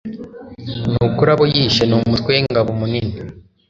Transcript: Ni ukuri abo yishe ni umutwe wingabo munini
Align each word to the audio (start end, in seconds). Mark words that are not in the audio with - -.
Ni 0.89 0.97
ukuri 1.07 1.29
abo 1.35 1.45
yishe 1.53 1.83
ni 1.85 1.95
umutwe 1.99 2.29
wingabo 2.35 2.69
munini 2.79 3.15